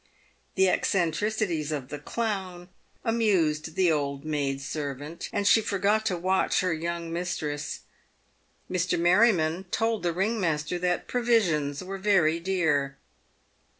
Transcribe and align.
The 0.55 0.67
eccentricities 0.67 1.69
cf 1.69 1.89
the 1.89 1.99
clown 1.99 2.69
amused 3.05 3.75
the 3.75 3.91
old 3.91 4.25
maid 4.25 4.59
servant, 4.59 5.29
and 5.31 5.45
she 5.45 5.61
forgot 5.61 6.07
to 6.07 6.17
watch 6.17 6.61
her 6.61 6.73
young 6.73 7.13
mistress. 7.13 7.81
Mr. 8.67 8.99
Merryman 8.99 9.65
told 9.65 10.01
the 10.01 10.11
ring 10.11 10.39
master 10.39 10.79
that 10.79 11.07
provisions 11.07 11.83
were 11.83 11.99
very 11.99 12.39
dear. 12.39 12.97